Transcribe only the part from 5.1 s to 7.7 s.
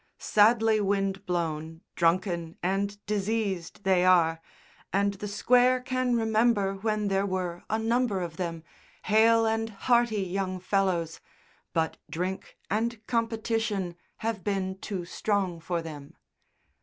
the Square can remember when there were